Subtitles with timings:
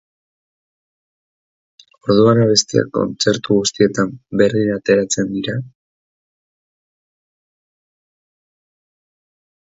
[2.05, 5.55] Orduan abestiak kontzertu guztietan berdin ateratzen dira?